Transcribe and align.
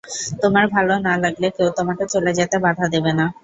তোমার 0.41 0.65
ভালো 0.75 0.93
না 1.07 1.13
লাগলে, 1.23 1.47
কেউ 1.57 1.69
তোমাকে 1.77 2.03
চলে 2.13 2.31
যেতে 2.39 2.55
বাধা 2.65 2.85
দেবে 2.93 3.11
না। 3.19 3.25